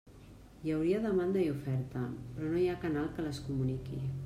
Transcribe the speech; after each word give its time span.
Hi 0.61 0.71
hauria 0.75 1.01
demanda 1.03 1.43
i 1.43 1.51
oferta, 1.57 2.03
però 2.39 2.51
no 2.55 2.59
hi 2.63 2.65
ha 2.73 2.81
canal 2.87 3.09
que 3.19 3.29
les 3.29 3.45
comuniqui. 3.51 4.05